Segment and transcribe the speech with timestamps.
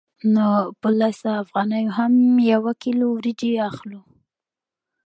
[0.33, 0.47] نو
[0.81, 2.13] په لسو افغانیو هم
[2.53, 4.01] یوه کیلو وریجې اخلو